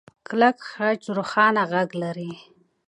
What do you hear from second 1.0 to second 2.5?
روښانه غږ لري.